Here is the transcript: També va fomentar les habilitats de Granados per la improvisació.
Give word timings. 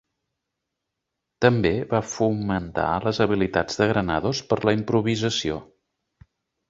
També 1.45 1.73
va 1.91 1.99
fomentar 2.13 2.87
les 3.05 3.19
habilitats 3.27 3.79
de 3.83 3.89
Granados 3.93 4.43
per 4.53 4.59
la 4.71 4.75
improvisació. 4.83 5.61